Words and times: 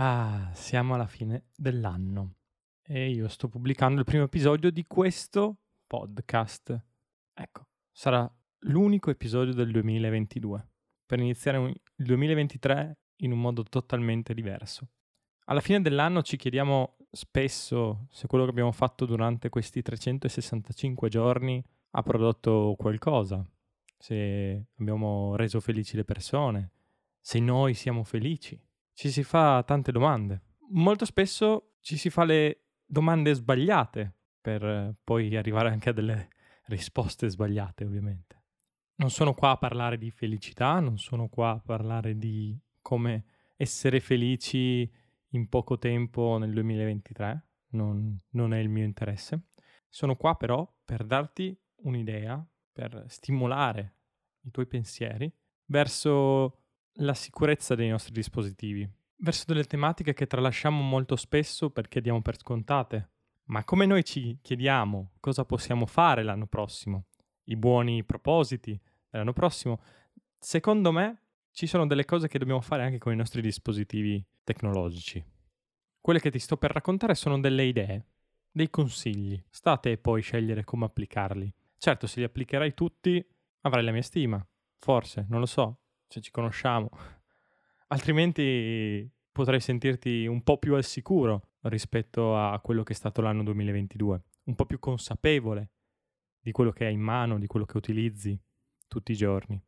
Ah, 0.00 0.52
siamo 0.54 0.94
alla 0.94 1.08
fine 1.08 1.46
dell'anno 1.56 2.36
e 2.82 3.10
io 3.10 3.26
sto 3.26 3.48
pubblicando 3.48 3.98
il 3.98 4.06
primo 4.06 4.22
episodio 4.22 4.70
di 4.70 4.86
questo 4.86 5.56
podcast. 5.88 6.80
Ecco, 7.34 7.66
sarà 7.90 8.32
l'unico 8.60 9.10
episodio 9.10 9.52
del 9.52 9.72
2022 9.72 10.68
per 11.04 11.18
iniziare 11.18 11.58
il 11.58 12.04
2023 12.04 12.96
in 13.22 13.32
un 13.32 13.40
modo 13.40 13.64
totalmente 13.64 14.34
diverso. 14.34 14.88
Alla 15.46 15.60
fine 15.60 15.82
dell'anno 15.82 16.22
ci 16.22 16.36
chiediamo 16.36 16.98
spesso 17.10 18.06
se 18.12 18.28
quello 18.28 18.44
che 18.44 18.50
abbiamo 18.50 18.70
fatto 18.70 19.04
durante 19.04 19.48
questi 19.48 19.82
365 19.82 21.08
giorni 21.08 21.60
ha 21.90 22.02
prodotto 22.04 22.76
qualcosa, 22.78 23.44
se 23.98 24.66
abbiamo 24.78 25.34
reso 25.34 25.58
felici 25.58 25.96
le 25.96 26.04
persone, 26.04 26.70
se 27.20 27.40
noi 27.40 27.74
siamo 27.74 28.04
felici 28.04 28.56
ci 28.98 29.12
si 29.12 29.22
fa 29.22 29.62
tante 29.62 29.92
domande. 29.92 30.42
Molto 30.70 31.04
spesso 31.04 31.74
ci 31.78 31.96
si 31.96 32.10
fa 32.10 32.24
le 32.24 32.64
domande 32.84 33.32
sbagliate 33.32 34.12
per 34.40 34.96
poi 35.04 35.36
arrivare 35.36 35.68
anche 35.68 35.90
a 35.90 35.92
delle 35.92 36.30
risposte 36.64 37.28
sbagliate, 37.28 37.84
ovviamente. 37.84 38.42
Non 38.96 39.10
sono 39.10 39.34
qua 39.34 39.50
a 39.50 39.56
parlare 39.56 39.98
di 39.98 40.10
felicità, 40.10 40.80
non 40.80 40.98
sono 40.98 41.28
qua 41.28 41.50
a 41.50 41.60
parlare 41.60 42.16
di 42.16 42.58
come 42.82 43.24
essere 43.54 44.00
felici 44.00 44.90
in 45.28 45.48
poco 45.48 45.78
tempo 45.78 46.36
nel 46.36 46.52
2023, 46.52 47.46
non, 47.70 48.18
non 48.30 48.52
è 48.52 48.58
il 48.58 48.68
mio 48.68 48.84
interesse. 48.84 49.50
Sono 49.88 50.16
qua 50.16 50.34
però 50.34 50.68
per 50.84 51.04
darti 51.04 51.56
un'idea, 51.82 52.44
per 52.72 53.04
stimolare 53.06 53.94
i 54.40 54.50
tuoi 54.50 54.66
pensieri 54.66 55.32
verso 55.66 56.57
la 57.00 57.14
sicurezza 57.14 57.74
dei 57.74 57.88
nostri 57.88 58.12
dispositivi, 58.12 58.88
verso 59.18 59.44
delle 59.46 59.64
tematiche 59.64 60.14
che 60.14 60.26
tralasciamo 60.26 60.82
molto 60.82 61.16
spesso 61.16 61.70
perché 61.70 62.00
diamo 62.00 62.22
per 62.22 62.38
scontate. 62.38 63.10
Ma 63.44 63.64
come 63.64 63.86
noi 63.86 64.04
ci 64.04 64.38
chiediamo 64.42 65.12
cosa 65.20 65.44
possiamo 65.44 65.86
fare 65.86 66.22
l'anno 66.22 66.46
prossimo, 66.46 67.06
i 67.44 67.56
buoni 67.56 68.04
propositi 68.04 68.78
dell'anno 69.08 69.32
prossimo, 69.32 69.80
secondo 70.38 70.92
me 70.92 71.22
ci 71.50 71.66
sono 71.66 71.86
delle 71.86 72.04
cose 72.04 72.28
che 72.28 72.38
dobbiamo 72.38 72.60
fare 72.60 72.84
anche 72.84 72.98
con 72.98 73.12
i 73.12 73.16
nostri 73.16 73.40
dispositivi 73.40 74.24
tecnologici. 74.44 75.24
Quelle 76.00 76.20
che 76.20 76.30
ti 76.30 76.38
sto 76.38 76.56
per 76.56 76.72
raccontare 76.72 77.14
sono 77.14 77.40
delle 77.40 77.64
idee, 77.64 78.06
dei 78.50 78.70
consigli. 78.70 79.42
State 79.48 79.92
e 79.92 79.98
poi 79.98 80.20
scegliere 80.20 80.64
come 80.64 80.84
applicarli. 80.84 81.52
Certo, 81.76 82.06
se 82.06 82.20
li 82.20 82.26
applicherai 82.26 82.74
tutti, 82.74 83.24
avrai 83.62 83.84
la 83.84 83.92
mia 83.92 84.02
stima. 84.02 84.44
Forse, 84.78 85.26
non 85.28 85.40
lo 85.40 85.46
so, 85.46 85.80
se 86.08 86.20
ci 86.20 86.30
conosciamo. 86.30 86.90
Altrimenti 87.88 89.08
potrai 89.30 89.60
sentirti 89.60 90.26
un 90.26 90.42
po' 90.42 90.58
più 90.58 90.74
al 90.74 90.84
sicuro 90.84 91.50
rispetto 91.62 92.36
a 92.36 92.58
quello 92.60 92.82
che 92.82 92.92
è 92.92 92.96
stato 92.96 93.20
l'anno 93.20 93.42
2022, 93.44 94.22
un 94.44 94.54
po' 94.54 94.66
più 94.66 94.78
consapevole 94.78 95.70
di 96.40 96.50
quello 96.50 96.72
che 96.72 96.86
hai 96.86 96.94
in 96.94 97.00
mano, 97.00 97.38
di 97.38 97.46
quello 97.46 97.66
che 97.66 97.76
utilizzi 97.76 98.38
tutti 98.88 99.12
i 99.12 99.16
giorni. 99.16 99.62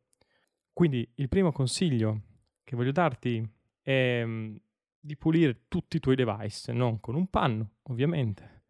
Quindi 0.73 1.09
il 1.15 1.29
primo 1.29 1.51
consiglio 1.51 2.21
che 2.63 2.75
voglio 2.75 2.91
darti 2.91 3.47
è 3.81 4.23
mm, 4.25 4.55
di 4.99 5.17
pulire 5.17 5.65
tutti 5.67 5.97
i 5.97 5.99
tuoi 5.99 6.15
device, 6.15 6.71
non 6.73 6.99
con 6.99 7.15
un 7.15 7.27
panno, 7.27 7.75
ovviamente, 7.83 8.65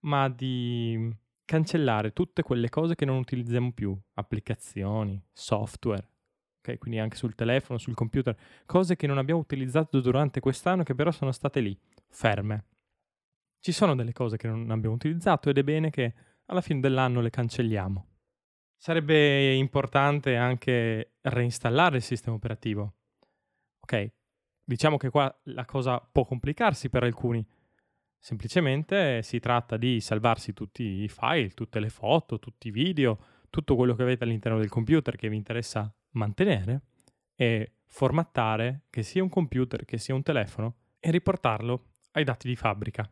ma 0.00 0.28
di 0.28 1.14
cancellare 1.44 2.12
tutte 2.12 2.42
quelle 2.42 2.68
cose 2.68 2.94
che 2.94 3.04
non 3.04 3.18
utilizziamo 3.18 3.72
più, 3.72 3.98
applicazioni, 4.14 5.22
software, 5.32 6.08
ok? 6.64 6.78
Quindi 6.78 6.98
anche 6.98 7.16
sul 7.16 7.34
telefono, 7.34 7.78
sul 7.78 7.94
computer, 7.94 8.34
cose 8.64 8.96
che 8.96 9.06
non 9.06 9.18
abbiamo 9.18 9.40
utilizzato 9.40 10.00
durante 10.00 10.40
quest'anno 10.40 10.82
che 10.82 10.94
però 10.94 11.10
sono 11.10 11.30
state 11.30 11.60
lì, 11.60 11.78
ferme. 12.08 12.64
Ci 13.60 13.72
sono 13.72 13.94
delle 13.94 14.12
cose 14.12 14.36
che 14.36 14.48
non 14.48 14.70
abbiamo 14.70 14.94
utilizzato 14.94 15.50
ed 15.50 15.58
è 15.58 15.62
bene 15.62 15.90
che 15.90 16.14
alla 16.46 16.60
fine 16.60 16.80
dell'anno 16.80 17.20
le 17.20 17.30
cancelliamo. 17.30 18.08
Sarebbe 18.76 19.54
importante 19.54 20.36
anche 20.36 21.14
reinstallare 21.22 21.96
il 21.96 22.02
sistema 22.02 22.36
operativo. 22.36 22.94
Ok, 23.80 24.12
diciamo 24.62 24.96
che 24.96 25.10
qua 25.10 25.34
la 25.44 25.64
cosa 25.64 25.98
può 26.00 26.24
complicarsi 26.24 26.90
per 26.90 27.02
alcuni. 27.04 27.46
Semplicemente 28.18 29.22
si 29.22 29.38
tratta 29.38 29.76
di 29.76 30.00
salvarsi 30.00 30.54
tutti 30.54 30.82
i 30.82 31.08
file, 31.08 31.50
tutte 31.50 31.78
le 31.80 31.90
foto, 31.90 32.38
tutti 32.38 32.68
i 32.68 32.70
video, 32.70 33.18
tutto 33.50 33.76
quello 33.76 33.94
che 33.94 34.02
avete 34.02 34.24
all'interno 34.24 34.58
del 34.58 34.70
computer 34.70 35.16
che 35.16 35.28
vi 35.28 35.36
interessa 35.36 35.94
mantenere 36.14 36.82
e 37.36 37.76
formattare 37.86 38.86
che 38.90 39.02
sia 39.02 39.22
un 39.22 39.28
computer 39.28 39.84
che 39.84 39.98
sia 39.98 40.14
un 40.14 40.22
telefono 40.22 40.76
e 40.98 41.10
riportarlo 41.10 41.92
ai 42.12 42.24
dati 42.24 42.48
di 42.48 42.56
fabbrica. 42.56 43.08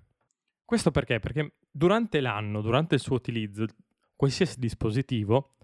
Questo 0.64 0.90
perché? 0.90 1.20
Perché 1.20 1.58
durante 1.70 2.20
l'anno, 2.20 2.60
durante 2.60 2.94
il 2.94 3.00
suo 3.00 3.16
utilizzo, 3.16 3.66
qualsiasi 4.16 4.58
dispositivo 4.58 5.56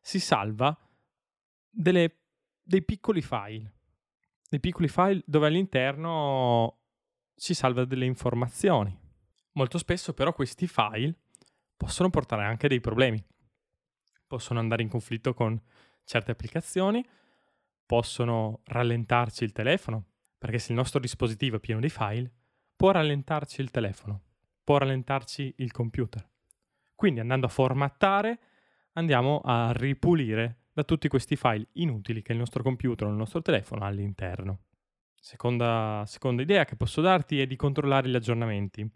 si 0.00 0.18
salva 0.18 0.76
delle, 1.68 2.18
dei 2.62 2.82
piccoli 2.82 3.22
file, 3.22 3.72
dei 4.48 4.60
piccoli 4.60 4.88
file 4.88 5.22
dove 5.26 5.46
all'interno 5.46 6.78
si 7.34 7.54
salva 7.54 7.84
delle 7.84 8.06
informazioni. 8.06 8.96
Molto 9.52 9.78
spesso 9.78 10.14
però 10.14 10.32
questi 10.32 10.66
file 10.66 11.14
possono 11.76 12.10
portare 12.10 12.44
anche 12.44 12.68
dei 12.68 12.80
problemi. 12.80 13.22
Possono 14.26 14.58
andare 14.58 14.82
in 14.82 14.88
conflitto 14.88 15.34
con 15.34 15.60
certe 16.04 16.30
applicazioni 16.30 17.04
possono 17.86 18.60
rallentarci 18.64 19.44
il 19.44 19.52
telefono, 19.52 20.04
perché 20.38 20.58
se 20.58 20.72
il 20.72 20.78
nostro 20.78 21.00
dispositivo 21.00 21.56
è 21.56 21.60
pieno 21.60 21.80
di 21.80 21.88
file, 21.88 22.30
può 22.76 22.90
rallentarci 22.90 23.60
il 23.60 23.70
telefono, 23.70 24.22
può 24.62 24.78
rallentarci 24.78 25.54
il 25.58 25.72
computer. 25.72 26.26
Quindi 26.94 27.20
andando 27.20 27.46
a 27.46 27.50
formattare 27.50 28.38
andiamo 28.92 29.40
a 29.44 29.72
ripulire 29.72 30.64
da 30.72 30.84
tutti 30.84 31.08
questi 31.08 31.36
file 31.36 31.68
inutili 31.74 32.22
che 32.22 32.32
il 32.32 32.38
nostro 32.38 32.62
computer 32.62 33.06
o 33.06 33.10
il 33.10 33.16
nostro 33.16 33.42
telefono 33.42 33.84
ha 33.84 33.86
all'interno. 33.86 34.64
Seconda, 35.14 36.02
seconda 36.06 36.42
idea 36.42 36.64
che 36.64 36.76
posso 36.76 37.00
darti 37.00 37.40
è 37.40 37.46
di 37.46 37.56
controllare 37.56 38.08
gli 38.08 38.14
aggiornamenti. 38.14 38.86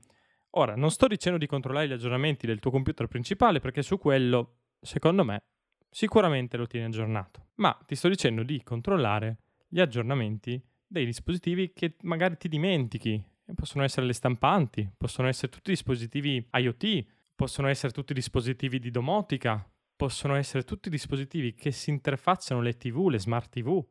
Ora, 0.50 0.74
non 0.74 0.90
sto 0.90 1.06
dicendo 1.06 1.38
di 1.38 1.46
controllare 1.46 1.88
gli 1.88 1.92
aggiornamenti 1.92 2.46
del 2.46 2.58
tuo 2.58 2.70
computer 2.70 3.06
principale 3.06 3.60
perché 3.60 3.82
su 3.82 3.98
quello, 3.98 4.58
secondo 4.80 5.24
me, 5.24 5.42
sicuramente 5.90 6.56
lo 6.56 6.66
tieni 6.66 6.86
aggiornato, 6.86 7.48
ma 7.56 7.76
ti 7.86 7.94
sto 7.94 8.08
dicendo 8.08 8.42
di 8.42 8.62
controllare 8.62 9.38
gli 9.68 9.80
aggiornamenti 9.80 10.60
dei 10.86 11.04
dispositivi 11.04 11.72
che 11.72 11.96
magari 12.02 12.36
ti 12.36 12.48
dimentichi. 12.48 13.22
Possono 13.54 13.84
essere 13.84 14.06
le 14.06 14.12
stampanti, 14.12 14.90
possono 14.96 15.28
essere 15.28 15.50
tutti 15.50 15.70
dispositivi 15.70 16.48
IoT, 16.52 17.06
possono 17.34 17.68
essere 17.68 17.92
tutti 17.92 18.12
dispositivi 18.12 18.78
di 18.78 18.90
domotica, 18.90 19.66
possono 19.96 20.34
essere 20.34 20.64
tutti 20.64 20.90
dispositivi 20.90 21.54
che 21.54 21.72
si 21.72 21.90
interfacciano 21.90 22.60
le 22.60 22.76
TV, 22.76 23.08
le 23.08 23.18
smart 23.18 23.50
TV. 23.50 23.84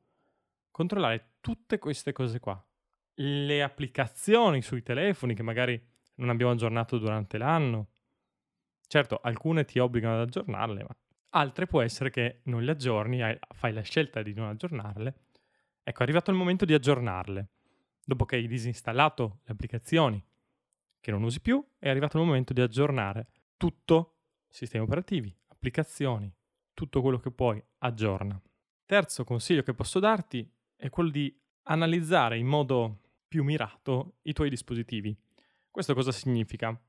Controllare 0.69 1.37
tutte 1.41 1.79
queste 1.79 2.11
cose 2.11 2.39
qua. 2.39 2.63
Le 3.15 3.63
applicazioni 3.63 4.61
sui 4.61 4.83
telefoni 4.83 5.33
che 5.33 5.43
magari 5.43 5.81
non 6.15 6.29
abbiamo 6.29 6.51
aggiornato 6.51 6.97
durante 6.97 7.37
l'anno. 7.37 7.89
Certo, 8.87 9.19
alcune 9.21 9.65
ti 9.65 9.79
obbligano 9.79 10.15
ad 10.15 10.21
aggiornarle, 10.21 10.83
ma 10.83 10.95
altre 11.37 11.67
può 11.67 11.81
essere 11.81 12.09
che 12.09 12.41
non 12.43 12.63
le 12.63 12.71
aggiorni, 12.71 13.21
fai 13.53 13.73
la 13.73 13.81
scelta 13.81 14.21
di 14.21 14.33
non 14.33 14.47
aggiornarle. 14.47 15.13
Ecco, 15.83 15.99
è 15.99 16.03
arrivato 16.03 16.31
il 16.31 16.37
momento 16.37 16.65
di 16.65 16.73
aggiornarle. 16.73 17.49
Dopo 18.03 18.25
che 18.25 18.37
hai 18.37 18.47
disinstallato 18.47 19.39
le 19.43 19.53
applicazioni 19.53 20.23
che 20.99 21.11
non 21.11 21.23
usi 21.23 21.39
più, 21.39 21.65
è 21.77 21.89
arrivato 21.89 22.17
il 22.17 22.25
momento 22.25 22.53
di 22.53 22.61
aggiornare 22.61 23.27
tutto, 23.57 24.17
sistemi 24.47 24.83
operativi, 24.83 25.35
applicazioni, 25.47 26.33
tutto 26.73 27.01
quello 27.01 27.19
che 27.19 27.31
puoi, 27.31 27.61
aggiorna. 27.79 28.41
Terzo 28.85 29.23
consiglio 29.23 29.63
che 29.63 29.73
posso 29.73 29.99
darti 29.99 30.49
è 30.75 30.89
quello 30.89 31.09
di 31.09 31.35
analizzare 31.63 32.37
in 32.37 32.47
modo 32.47 33.01
più 33.27 33.43
mirato 33.43 34.17
i 34.23 34.33
tuoi 34.33 34.49
dispositivi. 34.49 35.15
Questo 35.69 35.93
cosa 35.93 36.11
significa? 36.11 36.79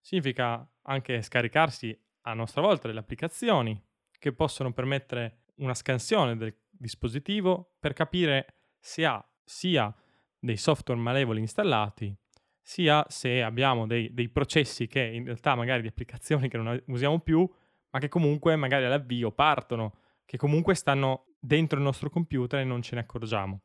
Significa 0.00 0.66
anche 0.82 1.22
scaricarsi 1.22 1.98
a 2.22 2.34
nostra 2.34 2.60
volta 2.60 2.86
delle 2.86 3.00
applicazioni 3.00 3.80
che 4.18 4.32
possono 4.32 4.72
permettere 4.72 5.44
una 5.56 5.74
scansione 5.74 6.36
del 6.36 6.54
dispositivo 6.70 7.76
per 7.78 7.92
capire 7.92 8.54
se 8.78 9.04
ha 9.04 9.24
sia 9.44 9.94
dei 10.38 10.56
software 10.56 11.00
malevoli 11.00 11.40
installati, 11.40 12.14
sia 12.60 13.04
se 13.08 13.42
abbiamo 13.42 13.86
dei, 13.86 14.12
dei 14.12 14.28
processi 14.28 14.86
che 14.86 15.00
in 15.00 15.24
realtà 15.24 15.54
magari 15.54 15.82
di 15.82 15.88
applicazioni 15.88 16.48
che 16.48 16.58
non 16.58 16.80
usiamo 16.86 17.18
più, 17.20 17.48
ma 17.90 17.98
che 17.98 18.08
comunque 18.08 18.54
magari 18.56 18.84
all'avvio 18.84 19.32
partono, 19.32 19.94
che 20.24 20.36
comunque 20.36 20.74
stanno 20.74 21.28
dentro 21.40 21.78
il 21.78 21.84
nostro 21.84 22.10
computer 22.10 22.60
e 22.60 22.64
non 22.64 22.82
ce 22.82 22.94
ne 22.94 23.00
accorgiamo. 23.00 23.62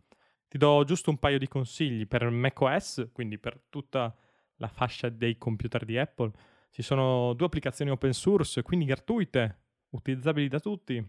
Ti 0.48 0.58
do 0.58 0.84
giusto 0.86 1.10
un 1.10 1.18
paio 1.18 1.38
di 1.38 1.48
consigli 1.48 2.08
per 2.08 2.30
macOS, 2.30 3.10
quindi 3.12 3.38
per 3.38 3.60
tutta 3.70 4.16
la 4.58 4.68
fascia 4.68 5.10
dei 5.10 5.38
computer 5.38 5.84
di 5.84 5.98
Apple 5.98 6.32
ci 6.70 6.82
sono 6.82 7.34
due 7.34 7.48
applicazioni 7.48 7.92
open 7.92 8.14
source, 8.14 8.62
quindi 8.62 8.86
gratuite, 8.86 9.63
utilizzabili 9.94 10.48
da 10.48 10.60
tutti, 10.60 11.04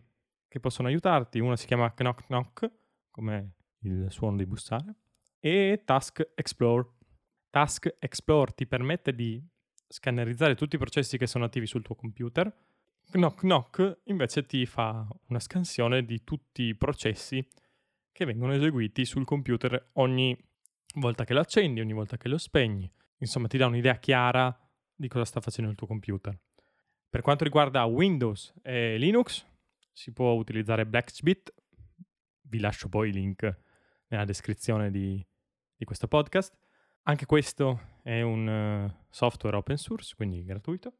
che 0.48 0.60
possono 0.60 0.88
aiutarti. 0.88 1.40
Una 1.40 1.56
si 1.56 1.66
chiama 1.66 1.92
Knock 1.92 2.26
Knock, 2.26 2.70
come 3.10 3.56
il 3.80 4.06
suono 4.10 4.36
di 4.36 4.46
bussare, 4.46 4.94
e 5.38 5.82
Task 5.84 6.32
Explore. 6.34 6.88
Task 7.50 7.96
Explore 7.98 8.52
ti 8.54 8.66
permette 8.66 9.14
di 9.14 9.42
scannerizzare 9.86 10.54
tutti 10.54 10.76
i 10.76 10.78
processi 10.78 11.18
che 11.18 11.26
sono 11.26 11.44
attivi 11.44 11.66
sul 11.66 11.82
tuo 11.82 11.94
computer. 11.94 12.52
Knock 13.10 13.40
Knock 13.40 14.00
invece 14.04 14.46
ti 14.46 14.64
fa 14.66 15.06
una 15.28 15.38
scansione 15.38 16.04
di 16.04 16.24
tutti 16.24 16.62
i 16.62 16.74
processi 16.74 17.46
che 18.10 18.24
vengono 18.24 18.54
eseguiti 18.54 19.04
sul 19.04 19.24
computer 19.24 19.90
ogni 19.94 20.36
volta 20.94 21.24
che 21.24 21.34
lo 21.34 21.40
accendi, 21.40 21.80
ogni 21.80 21.92
volta 21.92 22.16
che 22.16 22.28
lo 22.28 22.38
spegni. 22.38 22.90
Insomma, 23.18 23.48
ti 23.48 23.58
dà 23.58 23.66
un'idea 23.66 23.96
chiara 23.98 24.56
di 24.94 25.08
cosa 25.08 25.24
sta 25.24 25.40
facendo 25.40 25.70
il 25.70 25.76
tuo 25.76 25.86
computer. 25.86 26.36
Per 27.14 27.22
quanto 27.22 27.44
riguarda 27.44 27.84
Windows 27.84 28.52
e 28.60 28.98
Linux, 28.98 29.46
si 29.92 30.12
può 30.12 30.32
utilizzare 30.32 30.84
Blacksmith. 30.84 31.54
Vi 32.40 32.58
lascio 32.58 32.88
poi 32.88 33.10
il 33.10 33.14
link 33.14 33.56
nella 34.08 34.24
descrizione 34.24 34.90
di, 34.90 35.24
di 35.76 35.84
questo 35.84 36.08
podcast. 36.08 36.58
Anche 37.04 37.24
questo 37.24 38.00
è 38.02 38.20
un 38.22 38.48
uh, 38.48 39.06
software 39.10 39.54
open 39.54 39.76
source, 39.76 40.16
quindi 40.16 40.44
gratuito. 40.44 40.92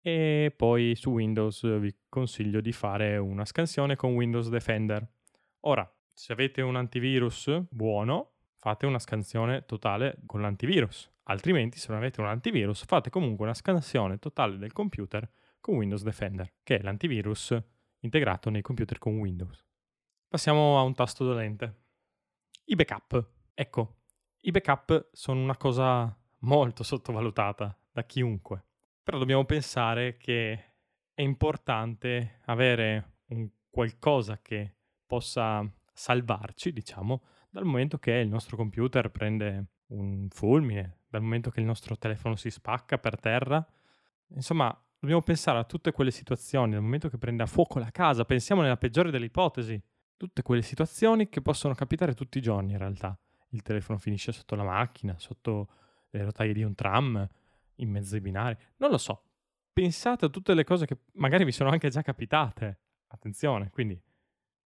E 0.00 0.54
poi 0.56 0.94
su 0.94 1.10
Windows 1.10 1.80
vi 1.80 1.92
consiglio 2.08 2.60
di 2.60 2.70
fare 2.70 3.16
una 3.16 3.44
scansione 3.44 3.96
con 3.96 4.14
Windows 4.14 4.48
Defender. 4.48 5.04
Ora, 5.62 5.92
se 6.12 6.32
avete 6.32 6.62
un 6.62 6.76
antivirus 6.76 7.50
buono, 7.70 8.34
fate 8.54 8.86
una 8.86 9.00
scansione 9.00 9.64
totale 9.66 10.18
con 10.26 10.40
l'antivirus. 10.42 11.10
Altrimenti, 11.24 11.78
se 11.78 11.88
non 11.88 11.96
avete 11.96 12.20
un 12.20 12.28
antivirus, 12.28 12.84
fate 12.84 13.10
comunque 13.10 13.44
una 13.44 13.54
scansione 13.54 14.20
totale 14.20 14.58
del 14.58 14.70
computer 14.70 15.28
con 15.66 15.78
Windows 15.78 16.04
Defender, 16.04 16.52
che 16.62 16.78
è 16.78 16.82
l'antivirus 16.82 17.60
integrato 17.98 18.50
nei 18.50 18.62
computer 18.62 18.98
con 18.98 19.18
Windows. 19.18 19.66
Passiamo 20.28 20.78
a 20.78 20.82
un 20.82 20.94
tasto 20.94 21.24
dolente. 21.24 21.86
I 22.66 22.76
backup. 22.76 23.30
Ecco, 23.52 24.02
i 24.42 24.52
backup 24.52 25.08
sono 25.10 25.42
una 25.42 25.56
cosa 25.56 26.16
molto 26.42 26.84
sottovalutata 26.84 27.76
da 27.90 28.04
chiunque, 28.04 28.64
però 29.02 29.18
dobbiamo 29.18 29.44
pensare 29.44 30.16
che 30.16 30.52
è 31.12 31.22
importante 31.22 32.42
avere 32.44 33.22
un 33.30 33.50
qualcosa 33.68 34.40
che 34.40 34.76
possa 35.04 35.68
salvarci, 35.92 36.72
diciamo, 36.72 37.24
dal 37.50 37.64
momento 37.64 37.98
che 37.98 38.12
il 38.12 38.28
nostro 38.28 38.56
computer 38.56 39.10
prende 39.10 39.70
un 39.86 40.28
fulmine, 40.30 41.00
dal 41.08 41.22
momento 41.22 41.50
che 41.50 41.58
il 41.58 41.66
nostro 41.66 41.98
telefono 41.98 42.36
si 42.36 42.50
spacca 42.50 42.98
per 42.98 43.18
terra. 43.18 43.66
Insomma, 44.28 44.80
dobbiamo 45.06 45.22
pensare 45.22 45.58
a 45.58 45.64
tutte 45.64 45.92
quelle 45.92 46.10
situazioni, 46.10 46.72
dal 46.72 46.82
momento 46.82 47.08
che 47.08 47.16
prende 47.16 47.44
a 47.44 47.46
fuoco 47.46 47.78
la 47.78 47.92
casa, 47.92 48.24
pensiamo 48.24 48.60
nella 48.60 48.76
peggiore 48.76 49.12
delle 49.12 49.26
ipotesi, 49.26 49.80
tutte 50.16 50.42
quelle 50.42 50.62
situazioni 50.62 51.28
che 51.28 51.40
possono 51.40 51.74
capitare 51.74 52.12
tutti 52.12 52.38
i 52.38 52.40
giorni 52.40 52.72
in 52.72 52.78
realtà. 52.78 53.16
Il 53.50 53.62
telefono 53.62 53.98
finisce 53.98 54.32
sotto 54.32 54.56
la 54.56 54.64
macchina, 54.64 55.16
sotto 55.18 55.68
le 56.10 56.24
rotaie 56.24 56.52
di 56.52 56.64
un 56.64 56.74
tram, 56.74 57.24
in 57.76 57.88
mezzo 57.88 58.16
ai 58.16 58.20
binari, 58.20 58.56
non 58.78 58.90
lo 58.90 58.98
so. 58.98 59.22
Pensate 59.72 60.24
a 60.24 60.28
tutte 60.28 60.54
le 60.54 60.64
cose 60.64 60.86
che 60.86 60.98
magari 61.12 61.44
vi 61.44 61.52
sono 61.52 61.70
anche 61.70 61.88
già 61.88 62.02
capitate. 62.02 62.80
Attenzione, 63.08 63.70
quindi 63.70 64.00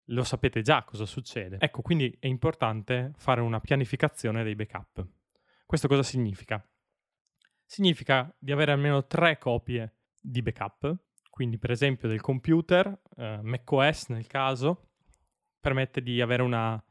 lo 0.07 0.25
sapete 0.25 0.63
già 0.63 0.83
cosa 0.83 1.07
succede. 1.07 1.59
Ecco, 1.61 1.81
quindi 1.81 2.15
è 2.19 2.27
importante 2.27 3.13
fare 3.17 3.41
una 3.41 3.61
pianificazione 3.61 4.43
dei 4.43 4.57
backup. 4.57 5.07
Questo 5.65 5.87
cosa 5.87 6.03
significa? 6.03 6.67
Significa 7.65 8.35
di 8.37 8.51
avere 8.51 8.73
almeno 8.73 9.07
tre 9.07 9.39
copie 9.39 9.94
di 10.27 10.41
backup, 10.41 10.97
quindi 11.29 11.59
per 11.59 11.71
esempio 11.71 12.09
del 12.09 12.23
computer, 12.23 13.01
eh, 13.17 13.41
macOS 13.43 14.07
nel 14.09 14.27
caso, 14.27 14.93
permette 15.61 16.03
di 16.03 16.21
avere 16.21 16.43
una 16.43 16.83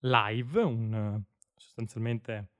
live, 0.00 0.60
un, 0.60 1.22
sostanzialmente 1.56 2.50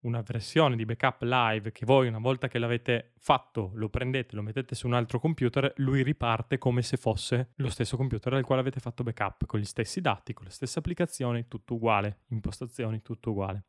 una 0.00 0.22
versione 0.22 0.76
di 0.76 0.84
backup 0.84 1.22
live 1.22 1.72
che 1.72 1.84
voi 1.84 2.06
una 2.06 2.20
volta 2.20 2.46
che 2.46 2.60
l'avete 2.60 3.14
fatto 3.18 3.72
lo 3.74 3.88
prendete, 3.88 4.36
lo 4.36 4.42
mettete 4.42 4.76
su 4.76 4.86
un 4.86 4.94
altro 4.94 5.18
computer, 5.18 5.72
lui 5.76 6.02
riparte 6.02 6.58
come 6.58 6.82
se 6.82 6.96
fosse 6.96 7.52
lo 7.56 7.68
stesso 7.68 7.96
computer 7.96 8.32
al 8.34 8.44
quale 8.44 8.60
avete 8.60 8.78
fatto 8.78 9.02
backup, 9.02 9.46
con 9.46 9.58
gli 9.58 9.64
stessi 9.64 10.00
dati, 10.00 10.32
con 10.32 10.44
le 10.44 10.52
stesse 10.52 10.78
applicazioni, 10.78 11.48
tutto 11.48 11.74
uguale, 11.74 12.20
impostazioni, 12.28 13.02
tutto 13.02 13.30
uguale. 13.30 13.64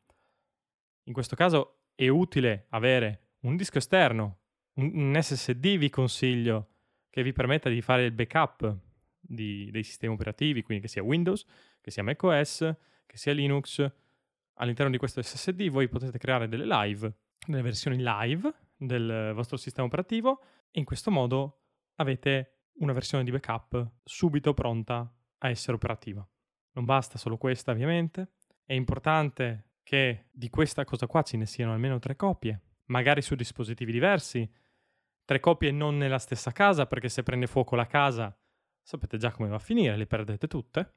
In 1.04 1.12
questo 1.12 1.34
caso 1.34 1.86
è 1.96 2.06
utile 2.06 2.66
avere 2.70 3.32
un 3.40 3.56
disco 3.56 3.78
esterno, 3.78 4.39
un, 4.82 5.18
SSD 5.20 5.76
vi 5.76 5.90
consiglio 5.90 6.68
che 7.10 7.22
vi 7.22 7.32
permetta 7.32 7.68
di 7.68 7.80
fare 7.80 8.04
il 8.04 8.12
backup 8.12 8.76
di, 9.20 9.70
dei 9.70 9.82
sistemi 9.82 10.14
operativi, 10.14 10.62
quindi 10.62 10.84
che 10.84 10.90
sia 10.90 11.02
Windows, 11.02 11.44
che 11.80 11.90
sia 11.90 12.02
macOS, 12.02 12.74
che 13.06 13.16
sia 13.16 13.32
Linux. 13.32 13.90
All'interno 14.54 14.90
di 14.90 14.98
questo 14.98 15.22
SSD 15.22 15.68
voi 15.68 15.88
potete 15.88 16.18
creare 16.18 16.48
delle 16.48 16.66
live, 16.66 17.12
delle 17.46 17.62
versioni 17.62 17.96
live 17.98 18.52
del 18.76 19.32
vostro 19.34 19.56
sistema 19.56 19.86
operativo. 19.86 20.42
E 20.70 20.78
in 20.78 20.84
questo 20.84 21.10
modo 21.10 21.62
avete 21.96 22.60
una 22.74 22.92
versione 22.92 23.24
di 23.24 23.30
backup 23.30 23.90
subito 24.04 24.54
pronta 24.54 25.12
a 25.38 25.48
essere 25.48 25.74
operativa. 25.74 26.26
Non 26.72 26.84
basta 26.84 27.18
solo 27.18 27.36
questa 27.36 27.72
ovviamente, 27.72 28.32
è 28.64 28.74
importante 28.74 29.70
che 29.82 30.26
di 30.30 30.48
questa 30.48 30.84
cosa 30.84 31.06
qua 31.06 31.22
ce 31.22 31.36
ne 31.36 31.46
siano 31.46 31.72
almeno 31.72 31.98
tre 31.98 32.14
copie, 32.14 32.60
magari 32.86 33.22
su 33.22 33.34
dispositivi 33.34 33.90
diversi, 33.90 34.48
tre 35.30 35.38
copie 35.38 35.70
non 35.70 35.96
nella 35.96 36.18
stessa 36.18 36.50
casa 36.50 36.86
perché 36.86 37.08
se 37.08 37.22
prende 37.22 37.46
fuoco 37.46 37.76
la 37.76 37.86
casa 37.86 38.36
sapete 38.82 39.16
già 39.16 39.30
come 39.30 39.48
va 39.48 39.54
a 39.54 39.60
finire, 39.60 39.96
le 39.96 40.08
perdete 40.08 40.48
tutte. 40.48 40.94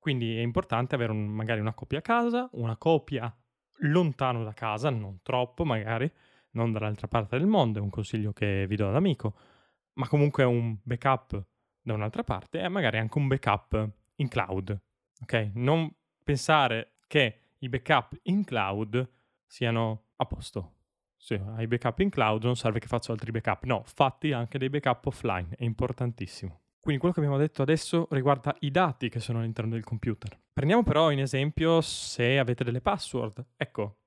Quindi 0.00 0.36
è 0.36 0.40
importante 0.40 0.96
avere 0.96 1.12
un, 1.12 1.28
magari 1.28 1.60
una 1.60 1.72
copia 1.72 1.98
a 1.98 2.02
casa, 2.02 2.48
una 2.54 2.76
copia 2.76 3.32
lontano 3.82 4.42
da 4.42 4.52
casa, 4.52 4.90
non 4.90 5.20
troppo 5.22 5.64
magari, 5.64 6.10
non 6.54 6.72
dall'altra 6.72 7.06
parte 7.06 7.38
del 7.38 7.46
mondo, 7.46 7.78
è 7.78 7.82
un 7.82 7.88
consiglio 7.88 8.32
che 8.32 8.66
vi 8.66 8.74
do 8.74 8.90
da 8.90 8.96
amico, 8.96 9.36
ma 9.92 10.08
comunque 10.08 10.42
un 10.42 10.76
backup 10.82 11.46
da 11.80 11.92
un'altra 11.92 12.24
parte 12.24 12.58
e 12.58 12.68
magari 12.68 12.98
anche 12.98 13.16
un 13.16 13.28
backup 13.28 13.90
in 14.16 14.26
cloud. 14.26 14.76
Ok? 15.22 15.50
Non 15.54 15.88
pensare 16.24 16.96
che 17.06 17.42
i 17.58 17.68
backup 17.68 18.18
in 18.22 18.42
cloud 18.42 19.08
siano 19.46 20.06
a 20.16 20.26
posto. 20.26 20.75
Se 21.26 21.42
hai 21.56 21.66
backup 21.66 21.98
in 21.98 22.08
cloud 22.08 22.44
non 22.44 22.54
serve 22.54 22.78
che 22.78 22.86
faccia 22.86 23.10
altri 23.10 23.32
backup. 23.32 23.64
No, 23.64 23.82
fatti 23.84 24.30
anche 24.30 24.58
dei 24.58 24.70
backup 24.70 25.06
offline, 25.06 25.56
è 25.58 25.64
importantissimo. 25.64 26.60
Quindi 26.78 27.00
quello 27.00 27.12
che 27.12 27.18
abbiamo 27.18 27.36
detto 27.36 27.62
adesso 27.62 28.06
riguarda 28.12 28.54
i 28.60 28.70
dati 28.70 29.08
che 29.08 29.18
sono 29.18 29.40
all'interno 29.40 29.72
del 29.72 29.82
computer. 29.82 30.38
Prendiamo 30.52 30.84
però 30.84 31.10
in 31.10 31.18
esempio 31.18 31.80
se 31.80 32.38
avete 32.38 32.62
delle 32.62 32.80
password. 32.80 33.44
Ecco, 33.56 34.02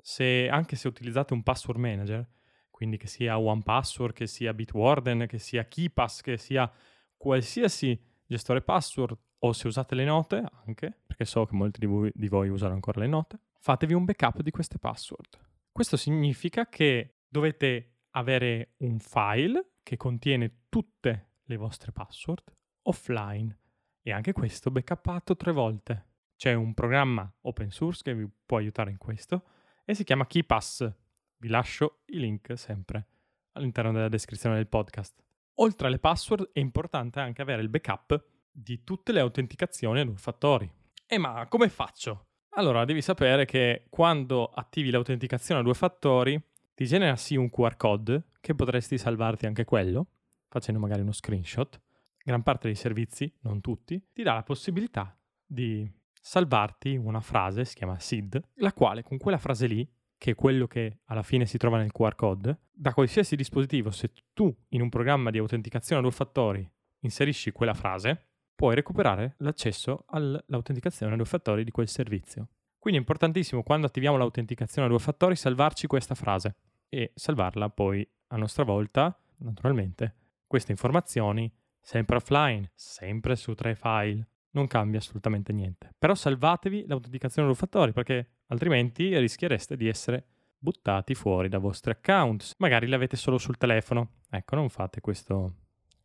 se 0.00 0.48
anche 0.48 0.76
se 0.76 0.86
utilizzate 0.86 1.34
un 1.34 1.42
password 1.42 1.80
manager, 1.80 2.24
quindi 2.70 2.98
che 2.98 3.08
sia 3.08 3.36
OnePassword, 3.36 4.12
che 4.12 4.28
sia 4.28 4.54
Bitwarden, 4.54 5.26
che 5.26 5.40
sia 5.40 5.66
KeePass, 5.66 6.20
che 6.20 6.36
sia 6.36 6.70
qualsiasi 7.16 8.00
gestore 8.24 8.62
password, 8.62 9.18
o 9.40 9.52
se 9.52 9.66
usate 9.66 9.96
le 9.96 10.04
note 10.04 10.44
anche, 10.64 10.96
perché 11.04 11.24
so 11.24 11.44
che 11.46 11.56
molti 11.56 11.80
di 11.80 11.86
voi, 11.86 12.12
di 12.14 12.28
voi 12.28 12.48
usano 12.48 12.74
ancora 12.74 13.00
le 13.00 13.08
note, 13.08 13.40
fatevi 13.58 13.92
un 13.92 14.04
backup 14.04 14.40
di 14.40 14.52
queste 14.52 14.78
password. 14.78 15.48
Questo 15.80 15.96
significa 15.96 16.68
che 16.68 17.20
dovete 17.26 18.00
avere 18.10 18.74
un 18.80 18.98
file 18.98 19.76
che 19.82 19.96
contiene 19.96 20.64
tutte 20.68 21.36
le 21.44 21.56
vostre 21.56 21.90
password 21.90 22.54
offline 22.82 23.58
e 24.02 24.12
anche 24.12 24.32
questo 24.32 24.70
backuppato 24.70 25.36
tre 25.36 25.52
volte. 25.52 26.08
C'è 26.36 26.52
un 26.52 26.74
programma 26.74 27.34
open 27.44 27.70
source 27.70 28.02
che 28.02 28.14
vi 28.14 28.28
può 28.44 28.58
aiutare 28.58 28.90
in 28.90 28.98
questo 28.98 29.44
e 29.86 29.94
si 29.94 30.04
chiama 30.04 30.26
KeePass. 30.26 30.92
Vi 31.38 31.48
lascio 31.48 32.02
i 32.08 32.18
link 32.18 32.58
sempre 32.58 33.06
all'interno 33.52 33.90
della 33.90 34.10
descrizione 34.10 34.56
del 34.56 34.68
podcast. 34.68 35.24
Oltre 35.60 35.86
alle 35.86 35.98
password 35.98 36.50
è 36.52 36.58
importante 36.58 37.20
anche 37.20 37.40
avere 37.40 37.62
il 37.62 37.70
backup 37.70 38.22
di 38.50 38.84
tutte 38.84 39.12
le 39.12 39.20
autenticazioni 39.20 40.00
a 40.00 40.04
due 40.04 40.18
fattori. 40.18 40.70
E 41.06 41.16
ma 41.16 41.46
come 41.48 41.70
faccio? 41.70 42.29
Allora, 42.54 42.84
devi 42.84 43.00
sapere 43.00 43.44
che 43.44 43.84
quando 43.88 44.46
attivi 44.46 44.90
l'autenticazione 44.90 45.60
a 45.60 45.62
due 45.62 45.74
fattori 45.74 46.40
ti 46.74 46.84
genera 46.84 47.14
sì 47.16 47.36
un 47.36 47.48
QR 47.48 47.76
code 47.76 48.24
che 48.40 48.54
potresti 48.54 48.98
salvarti 48.98 49.46
anche 49.46 49.64
quello, 49.64 50.06
facendo 50.48 50.80
magari 50.80 51.02
uno 51.02 51.12
screenshot, 51.12 51.80
gran 52.24 52.42
parte 52.42 52.66
dei 52.66 52.76
servizi, 52.76 53.32
non 53.42 53.60
tutti, 53.60 54.02
ti 54.12 54.22
dà 54.22 54.34
la 54.34 54.42
possibilità 54.42 55.16
di 55.46 55.88
salvarti 56.20 56.96
una 56.96 57.20
frase, 57.20 57.64
si 57.64 57.74
chiama 57.76 57.98
SID, 57.98 58.40
la 58.54 58.72
quale 58.72 59.02
con 59.02 59.18
quella 59.18 59.38
frase 59.38 59.66
lì, 59.66 59.88
che 60.18 60.32
è 60.32 60.34
quello 60.34 60.66
che 60.66 60.98
alla 61.06 61.22
fine 61.22 61.46
si 61.46 61.56
trova 61.56 61.78
nel 61.78 61.92
QR 61.92 62.14
code, 62.14 62.58
da 62.70 62.92
qualsiasi 62.92 63.36
dispositivo, 63.36 63.90
se 63.90 64.10
tu 64.32 64.54
in 64.70 64.82
un 64.82 64.88
programma 64.88 65.30
di 65.30 65.38
autenticazione 65.38 66.00
a 66.00 66.04
due 66.04 66.12
fattori 66.12 66.68
inserisci 67.00 67.52
quella 67.52 67.74
frase, 67.74 68.29
puoi 68.60 68.74
recuperare 68.74 69.36
l'accesso 69.38 70.04
all'autenticazione 70.08 71.14
a 71.14 71.16
due 71.16 71.24
fattori 71.24 71.64
di 71.64 71.70
quel 71.70 71.88
servizio. 71.88 72.48
Quindi 72.78 72.98
è 72.98 73.02
importantissimo 73.02 73.62
quando 73.62 73.86
attiviamo 73.86 74.18
l'autenticazione 74.18 74.86
a 74.86 74.90
due 74.90 74.98
fattori 74.98 75.34
salvarci 75.34 75.86
questa 75.86 76.14
frase 76.14 76.56
e 76.90 77.10
salvarla 77.14 77.70
poi 77.70 78.06
a 78.26 78.36
nostra 78.36 78.64
volta, 78.64 79.18
naturalmente, 79.38 80.14
queste 80.46 80.72
informazioni 80.72 81.50
sempre 81.80 82.16
offline, 82.16 82.70
sempre 82.74 83.34
su 83.34 83.54
tre 83.54 83.74
file. 83.74 84.28
non 84.50 84.66
cambia 84.66 84.98
assolutamente 84.98 85.54
niente. 85.54 85.94
Però 85.98 86.14
salvatevi 86.14 86.84
l'autenticazione 86.86 87.48
due 87.48 87.56
fattori 87.56 87.94
perché 87.94 88.40
altrimenti 88.48 89.16
rischiereste 89.16 89.74
di 89.74 89.88
essere 89.88 90.26
buttati 90.58 91.14
fuori 91.14 91.48
da 91.48 91.56
vostri 91.56 91.92
account. 91.92 92.56
Magari 92.58 92.86
li 92.86 92.94
avete 92.94 93.16
solo 93.16 93.38
sul 93.38 93.56
telefono. 93.56 94.16
Ecco, 94.28 94.54
non 94.56 94.68
fate 94.68 95.00
questo, 95.00 95.54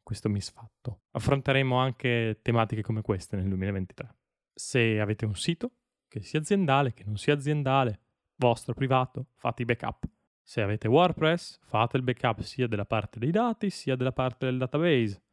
questo 0.06 0.30
misfatto. 0.30 1.02
Affronteremo 1.14 1.76
anche 1.78 2.40
tematiche 2.44 2.84
come 2.84 3.02
queste 3.02 3.36
nel 3.36 3.48
2023. 3.48 4.16
Se 4.54 5.00
avete 5.00 5.26
un 5.26 5.34
sito, 5.34 5.72
che 6.08 6.22
sia 6.22 6.40
aziendale, 6.40 6.94
che 6.94 7.04
non 7.04 7.18
sia 7.18 7.34
aziendale, 7.34 8.02
vostro 8.36 8.76
privato, 8.76 9.30
fate 9.34 9.64
i 9.64 9.66
backup. 9.66 10.08
Se 10.44 10.62
avete 10.62 10.88
WordPress, 10.88 11.60
fate 11.64 11.98
il 11.98 12.04
backup 12.04 12.42
sia 12.42 12.68
della 12.68 12.86
parte 12.86 13.18
dei 13.18 13.32
dati 13.32 13.72
sia 13.72 13.96
della 13.96 14.12
parte 14.12 14.46
del 14.46 14.60
database. 14.60 15.24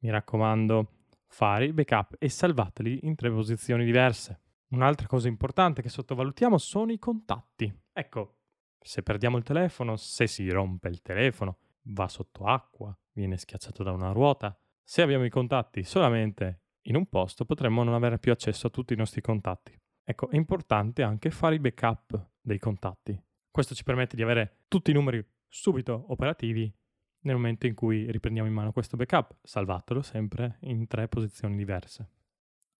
Mi 0.00 0.10
raccomando, 0.10 1.04
fare 1.28 1.66
i 1.66 1.72
backup 1.72 2.16
e 2.18 2.28
salvateli 2.28 3.00
in 3.04 3.14
tre 3.14 3.30
posizioni 3.30 3.84
diverse. 3.84 4.40
Un'altra 4.70 5.06
cosa 5.06 5.28
importante 5.28 5.82
che 5.82 5.88
sottovalutiamo 5.88 6.58
sono 6.58 6.90
i 6.90 6.98
contatti. 6.98 7.72
Ecco, 7.92 8.38
se 8.80 9.04
perdiamo 9.04 9.36
il 9.36 9.44
telefono, 9.44 9.94
se 9.94 10.26
si 10.26 10.50
rompe 10.50 10.88
il 10.88 11.00
telefono, 11.00 11.58
va 11.82 12.08
sotto 12.08 12.44
acqua, 12.44 12.96
viene 13.20 13.36
schiacciato 13.36 13.82
da 13.82 13.92
una 13.92 14.12
ruota, 14.12 14.58
se 14.82 15.02
abbiamo 15.02 15.24
i 15.24 15.30
contatti 15.30 15.84
solamente 15.84 16.62
in 16.84 16.96
un 16.96 17.06
posto 17.06 17.44
potremmo 17.44 17.84
non 17.84 17.94
avere 17.94 18.18
più 18.18 18.32
accesso 18.32 18.66
a 18.66 18.70
tutti 18.70 18.94
i 18.94 18.96
nostri 18.96 19.20
contatti. 19.20 19.78
Ecco, 20.02 20.30
è 20.30 20.36
importante 20.36 21.02
anche 21.02 21.30
fare 21.30 21.54
i 21.54 21.60
backup 21.60 22.30
dei 22.40 22.58
contatti. 22.58 23.18
Questo 23.50 23.74
ci 23.74 23.84
permette 23.84 24.16
di 24.16 24.22
avere 24.22 24.64
tutti 24.66 24.90
i 24.90 24.94
numeri 24.94 25.24
subito 25.46 26.06
operativi 26.08 26.72
nel 27.22 27.36
momento 27.36 27.66
in 27.66 27.74
cui 27.74 28.10
riprendiamo 28.10 28.48
in 28.48 28.54
mano 28.54 28.72
questo 28.72 28.96
backup, 28.96 29.36
salvatelo 29.42 30.00
sempre 30.02 30.56
in 30.62 30.86
tre 30.86 31.06
posizioni 31.06 31.54
diverse. 31.56 32.08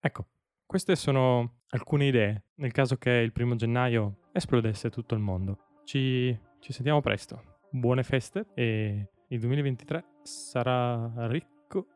Ecco, 0.01 0.29
queste 0.65 0.97
sono 0.97 1.63
alcune 1.69 2.07
idee 2.07 2.45
nel 2.55 2.73
caso 2.73 2.97
che 2.97 3.11
il 3.11 3.33
primo 3.33 3.55
gennaio 3.55 4.29
esplodesse 4.33 4.89
tutto 4.89 5.15
il 5.15 5.21
mondo. 5.21 5.83
Ci, 5.85 6.37
ci 6.61 6.73
sentiamo 6.73 7.01
presto. 7.01 7.59
Buone 7.71 8.03
feste 8.03 8.47
e 8.55 9.11
il 9.29 9.39
2023 9.41 10.10
sarà 10.23 11.27
ricco 11.27 11.87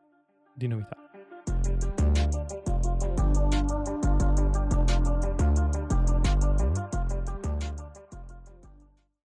di 0.53 0.67
novità. 0.67 1.04